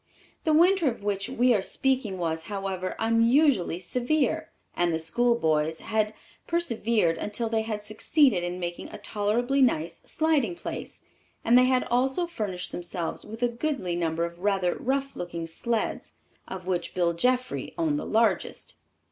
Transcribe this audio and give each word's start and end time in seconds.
The 0.45 0.51
winter 0.53 0.89
of 0.89 1.03
which 1.03 1.29
we 1.29 1.53
are 1.53 1.61
speaking 1.61 2.17
was, 2.17 2.45
however, 2.45 2.95
unusually 2.97 3.77
severe, 3.79 4.49
and 4.75 4.91
the 4.91 4.97
schoolboys 4.97 5.77
had 5.77 6.15
persevered 6.47 7.19
until 7.19 7.49
they 7.49 7.61
had 7.61 7.83
succeeded 7.83 8.43
in 8.43 8.59
making 8.59 8.89
a 8.89 8.97
tolerably 8.97 9.61
nice 9.61 10.01
sliding 10.03 10.55
place, 10.55 11.01
and 11.45 11.55
they 11.55 11.65
had 11.67 11.83
also 11.83 12.25
furnished 12.25 12.71
themselves 12.71 13.23
with 13.27 13.43
a 13.43 13.47
goodly 13.47 13.95
number 13.95 14.25
of 14.25 14.39
rather 14.39 14.73
rough 14.75 15.15
looking 15.15 15.45
sleds, 15.45 16.13
of 16.47 16.65
which 16.65 16.95
Bill 16.95 17.13
Jeffrey 17.13 17.75
owned 17.77 17.99
the 17.99 18.05
largest. 18.07 18.77